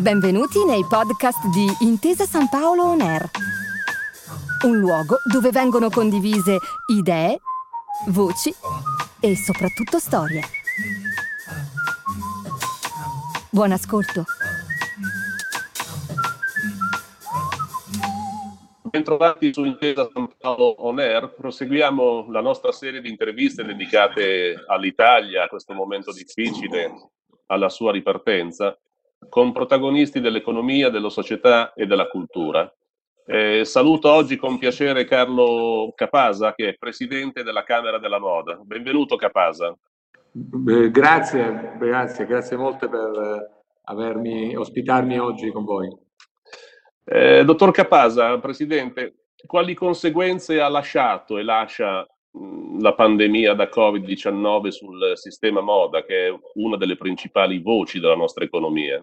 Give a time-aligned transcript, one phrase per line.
[0.00, 3.28] Benvenuti nei podcast di Intesa San Paolo On Air,
[4.64, 7.40] un luogo dove vengono condivise idee,
[8.06, 8.54] voci
[9.20, 10.42] e soprattutto storie.
[13.50, 14.22] Buon ascolto.
[18.82, 25.42] Bentrovati su Intesa San Paolo On Air, proseguiamo la nostra serie di interviste dedicate all'Italia,
[25.42, 27.10] a questo momento difficile,
[27.46, 28.78] alla sua ripartenza,
[29.38, 32.68] con protagonisti dell'economia, della società e della cultura.
[33.24, 38.58] Eh, saluto oggi con piacere Carlo Capasa, che è presidente della Camera della Moda.
[38.60, 39.72] Benvenuto Capasa.
[40.32, 45.96] Eh, grazie, grazie, grazie molte per eh, avermi, ospitarmi oggi con voi.
[47.04, 52.04] Eh, dottor Capasa, Presidente, quali conseguenze ha lasciato e lascia
[52.80, 58.42] la pandemia da Covid-19 sul sistema moda, che è una delle principali voci della nostra
[58.42, 59.00] economia?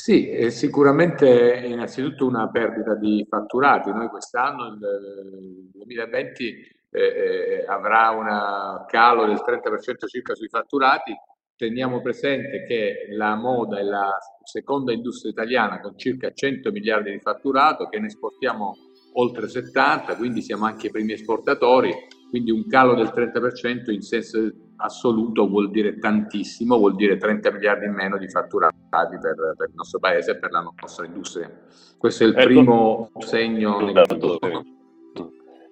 [0.00, 3.90] Sì, sicuramente innanzitutto una perdita di fatturati.
[3.92, 6.56] Noi quest'anno, il 2020,
[6.88, 11.14] eh, eh, avrà un calo del 30% circa sui fatturati.
[11.54, 17.20] Teniamo presente che la moda è la seconda industria italiana con circa 100 miliardi di
[17.20, 18.74] fatturato, che ne esportiamo
[19.16, 21.94] oltre 70, quindi siamo anche i primi esportatori,
[22.30, 27.84] quindi un calo del 30% in senso assoluto vuol dire tantissimo, vuol dire 30 miliardi
[27.84, 28.78] in meno di fatturati
[29.20, 31.50] per, per il nostro paese e per la nostra industria.
[31.98, 34.38] Questo è il ecco, primo segno negativo.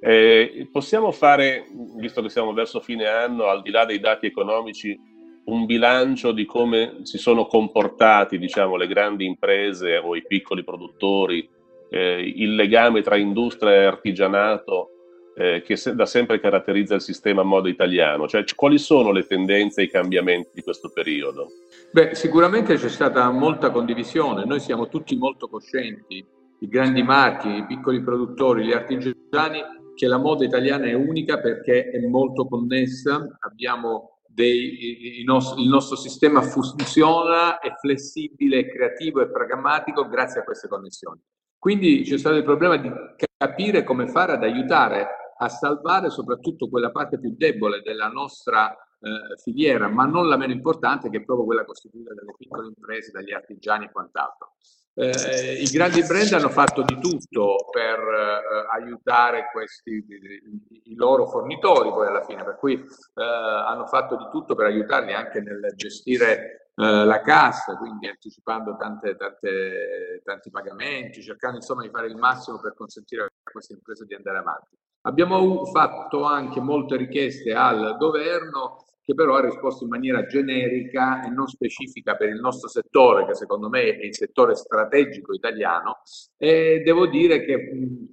[0.01, 1.65] Eh, possiamo fare,
[1.97, 4.99] visto che siamo verso fine anno, al di là dei dati economici,
[5.45, 11.49] un bilancio di come si sono comportati diciamo, le grandi imprese o i piccoli produttori
[11.91, 14.91] eh, il legame tra industria e artigianato
[15.39, 18.27] eh, che se, da sempre caratterizza il sistema moda italiano?
[18.27, 21.49] Cioè, quali sono le tendenze e i cambiamenti di questo periodo?
[21.93, 26.27] Beh, sicuramente c'è stata molta condivisione, noi siamo tutti molto coscienti,
[26.61, 29.63] i grandi marchi, i piccoli produttori, gli artigiani,
[29.95, 35.69] che la moda italiana è unica perché è molto connessa, abbiamo dei, il, nostro, il
[35.69, 41.21] nostro sistema funziona, è flessibile, creativo e pragmatico grazie a queste connessioni.
[41.59, 42.91] Quindi c'è stato il problema di
[43.37, 49.37] capire come fare ad aiutare a salvare soprattutto quella parte più debole della nostra eh,
[49.41, 53.33] filiera, ma non la meno importante, che è proprio quella costituita dalle piccole imprese, dagli
[53.33, 54.55] artigiani e quant'altro.
[54.95, 61.29] Eh, I grandi brand hanno fatto di tutto per eh, aiutare questi, i, i, loro
[61.29, 65.73] fornitori poi alla fine, per cui eh, hanno fatto di tutto per aiutarli anche nel
[65.77, 72.17] gestire eh, la cassa, quindi anticipando tante, tante, tanti pagamenti, cercando insomma di fare il
[72.17, 74.77] massimo per consentire a queste imprese di andare avanti.
[75.03, 81.31] Abbiamo fatto anche molte richieste al governo che però ha risposto in maniera generica e
[81.31, 86.03] non specifica per il nostro settore, che secondo me è il settore strategico italiano,
[86.37, 87.71] e devo dire che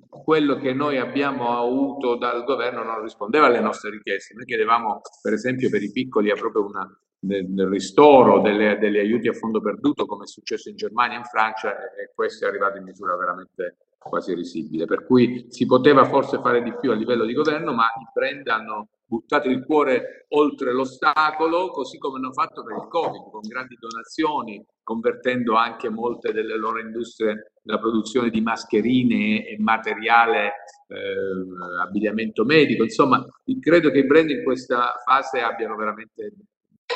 [0.07, 4.35] quello che noi abbiamo avuto dal governo non rispondeva alle nostre richieste.
[4.35, 9.34] Noi chiedevamo, per esempio, per i piccoli proprio una del ristoro, delle, degli aiuti a
[9.34, 12.85] fondo perduto, come è successo in Germania e in Francia, e questo è arrivato in
[12.85, 14.85] misura veramente quasi risibile.
[14.85, 18.47] Per cui si poteva forse fare di più a livello di governo, ma i brand
[18.47, 23.77] hanno buttato il cuore oltre l'ostacolo, così come hanno fatto per il Covid, con grandi
[23.79, 30.53] donazioni, convertendo anche molte delle loro industrie nella produzione di mascherine e materiale,
[30.87, 32.83] eh, abbigliamento medico.
[32.83, 33.23] Insomma,
[33.59, 36.33] credo che i brand in questa fase abbiano veramente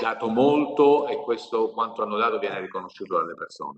[0.01, 3.77] dato molto e questo quanto hanno dato viene riconosciuto dalle persone.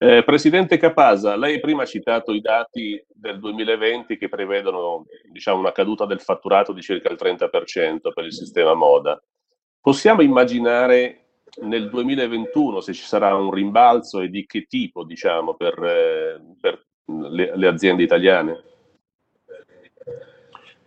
[0.00, 5.72] Eh, Presidente Capasa, lei prima ha citato i dati del 2020 che prevedono diciamo, una
[5.72, 9.20] caduta del fatturato di circa il 30% per il sistema moda.
[9.80, 15.82] Possiamo immaginare nel 2021 se ci sarà un rimbalzo e di che tipo diciamo, per,
[15.82, 16.86] eh, per
[17.30, 18.67] le, le aziende italiane?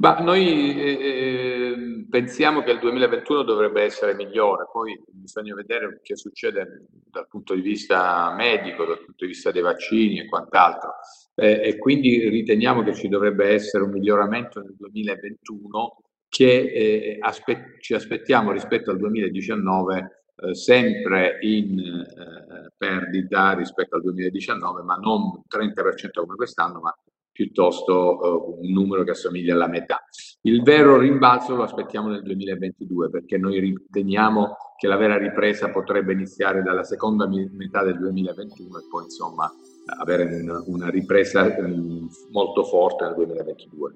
[0.01, 6.15] Ma noi eh, eh, pensiamo che il 2021 dovrebbe essere migliore, poi bisogna vedere che
[6.15, 10.95] succede dal punto di vista medico, dal punto di vista dei vaccini e quant'altro.
[11.35, 15.97] Eh, e quindi riteniamo che ci dovrebbe essere un miglioramento nel 2021
[16.27, 24.01] che eh, aspe- ci aspettiamo rispetto al 2019 eh, sempre in eh, perdita rispetto al
[24.01, 26.95] 2019, ma non 30% come quest'anno, ma
[27.41, 30.03] piuttosto uh, un numero che assomiglia alla metà.
[30.41, 36.13] Il vero rimbalzo lo aspettiamo nel 2022 perché noi riteniamo che la vera ripresa potrebbe
[36.13, 39.51] iniziare dalla seconda metà del 2021 e poi insomma
[39.99, 43.93] avere un, una ripresa um, molto forte nel 2022.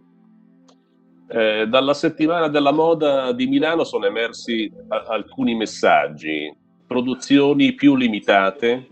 [1.27, 6.55] Eh, dalla settimana della moda di Milano sono emersi a- alcuni messaggi,
[6.85, 8.87] produzioni più limitate,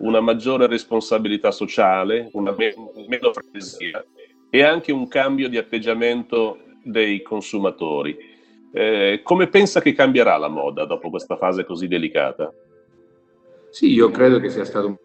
[0.00, 4.04] una maggiore responsabilità sociale, una meno frenesia
[4.50, 8.16] e anche un cambio di atteggiamento dei consumatori.
[8.72, 12.52] Eh, come pensa che cambierà la moda dopo questa fase così delicata?
[13.70, 14.96] Sì, io credo che sia stato un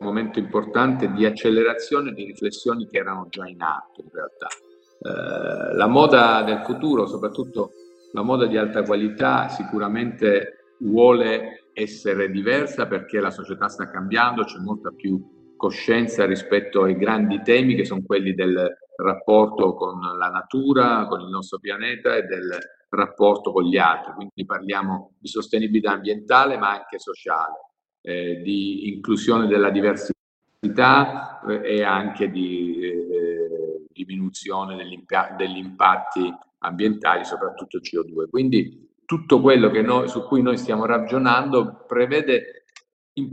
[0.00, 4.48] momento importante di accelerazione di riflessioni che erano già in atto in realtà.
[5.00, 7.72] Eh, la moda del futuro, soprattutto
[8.12, 14.58] la moda di alta qualità, sicuramente vuole essere diversa perché la società sta cambiando, c'è
[14.58, 21.06] molta più coscienza rispetto ai grandi temi che sono quelli del rapporto con la natura,
[21.06, 22.56] con il nostro pianeta e del
[22.88, 24.12] rapporto con gli altri.
[24.12, 27.70] Quindi parliamo di sostenibilità ambientale ma anche sociale,
[28.02, 36.32] eh, di inclusione della diversità eh, e anche di eh, diminuzione degli, impa- degli, impatti
[36.58, 38.28] ambientali, soprattutto CO2.
[38.30, 42.64] Quindi tutto quello noi, su cui noi stiamo ragionando prevede
[43.14, 43.30] in,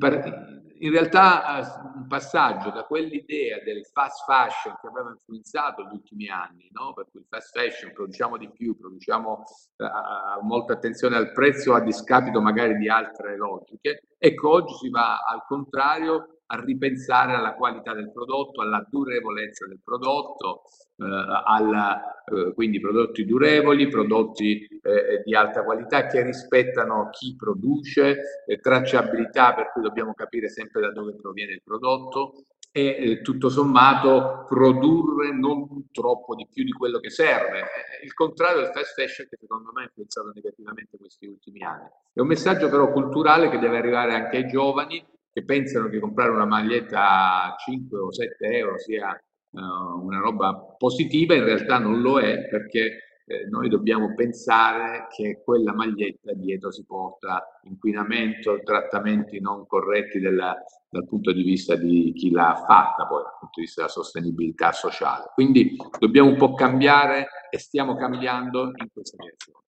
[0.79, 6.69] in realtà un passaggio da quell'idea del fast fashion che aveva influenzato gli ultimi anni,
[6.71, 6.93] no?
[6.93, 9.43] per cui il fast fashion produciamo di più, produciamo
[9.77, 15.17] uh, molta attenzione al prezzo a discapito magari di altre logiche, ecco oggi si va
[15.17, 20.63] al contrario a ripensare alla qualità del prodotto, alla durevolezza del prodotto,
[20.97, 21.05] eh,
[21.45, 28.59] alla, eh, quindi prodotti durevoli, prodotti eh, di alta qualità che rispettano chi produce, eh,
[28.59, 34.45] tracciabilità per cui dobbiamo capire sempre da dove proviene il prodotto e eh, tutto sommato
[34.47, 37.59] produrre non troppo di più di quello che serve.
[37.59, 41.87] Eh, il contrario del fast fashion che secondo me ha influenzato negativamente questi ultimi anni.
[42.13, 46.31] È un messaggio però culturale che deve arrivare anche ai giovani che pensano che comprare
[46.31, 49.09] una maglietta a 5 o 7 euro sia
[49.51, 55.41] uh, una roba positiva, in realtà non lo è perché eh, noi dobbiamo pensare che
[55.43, 60.53] quella maglietta dietro si porta inquinamento, trattamenti non corretti della,
[60.89, 64.73] dal punto di vista di chi l'ha fatta, poi dal punto di vista della sostenibilità
[64.73, 65.31] sociale.
[65.33, 69.59] Quindi dobbiamo un po' cambiare e stiamo cambiando in questa direzione.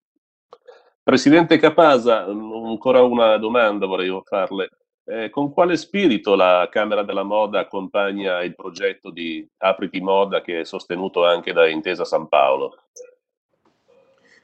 [1.01, 4.69] Presidente Capasa, ancora una domanda vorrei farle.
[5.05, 10.61] Eh, con quale spirito la Camera della Moda accompagna il progetto di Apriti Moda che
[10.61, 12.77] è sostenuto anche da Intesa San Paolo?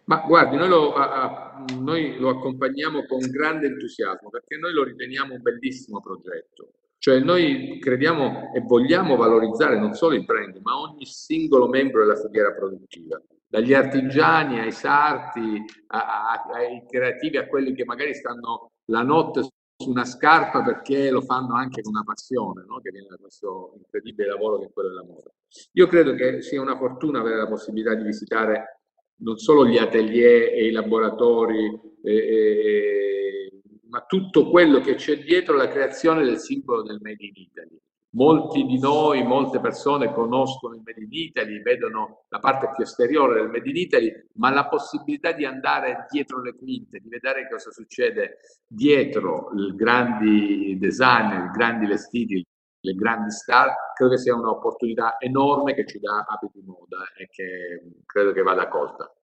[0.03, 5.35] Ma guardi, noi lo, a, noi lo accompagniamo con grande entusiasmo perché noi lo riteniamo
[5.35, 6.71] un bellissimo progetto.
[6.97, 12.19] Cioè noi crediamo e vogliamo valorizzare non solo i brand, ma ogni singolo membro della
[12.19, 18.71] filiera produttiva, dagli artigiani ai sarti, a, a, ai creativi, a quelli che magari stanno
[18.85, 19.47] la notte
[19.81, 22.80] su una scarpa perché lo fanno anche con una passione, no?
[22.81, 25.31] che viene da questo incredibile lavoro che è quello della moda.
[25.74, 28.81] Io credo che sia una fortuna avere la possibilità di visitare
[29.22, 35.56] non solo gli atelier e i laboratori, e, e, ma tutto quello che c'è dietro
[35.56, 37.81] la creazione del simbolo del Made in Italy.
[38.11, 43.35] Molti di noi, molte persone conoscono il Made in Italy, vedono la parte più esteriore
[43.35, 47.69] del Made in Italy, ma la possibilità di andare dietro le quinte, di vedere cosa
[47.69, 52.44] succede dietro i grandi designer, i grandi vestiti,
[52.81, 58.01] le grandi star, credo che sia un'opportunità enorme che ci dà Abiti Moda e che
[58.06, 59.13] credo che vada colta.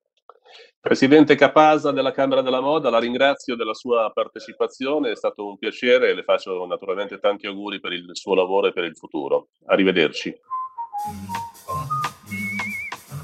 [0.80, 6.10] Presidente Capasa della Camera della Moda, la ringrazio della sua partecipazione, è stato un piacere
[6.10, 9.48] e le faccio naturalmente tanti auguri per il suo lavoro e per il futuro.
[9.66, 10.34] Arrivederci.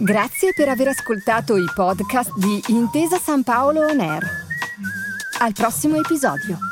[0.01, 4.23] Grazie per aver ascoltato i podcast di Intesa San Paolo On Air.
[5.39, 6.72] Al prossimo episodio.